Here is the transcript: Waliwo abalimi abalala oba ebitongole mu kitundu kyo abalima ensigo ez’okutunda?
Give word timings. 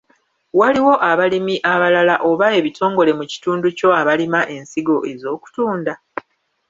Waliwo 0.59 0.93
abalimi 1.11 1.55
abalala 1.73 2.15
oba 2.29 2.47
ebitongole 2.59 3.11
mu 3.19 3.25
kitundu 3.31 3.67
kyo 3.77 3.89
abalima 3.99 4.41
ensigo 4.55 4.95
ez’okutunda? 5.11 5.93